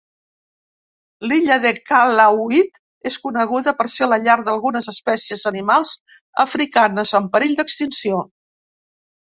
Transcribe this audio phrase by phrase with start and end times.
[1.31, 2.79] L'illa de Calauit
[3.11, 5.95] és coneguda per ser la llar d'algunes espècies animals
[6.49, 8.25] africanes en perill d'extinció.